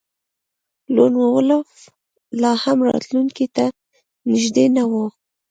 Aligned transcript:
لون 0.95 1.13
وولف 1.21 1.69
لاهم 2.41 2.77
راتلونکي 2.89 3.45
ته 3.55 3.65
نږدې 4.31 4.65
نه 4.75 4.83
و 4.89 4.93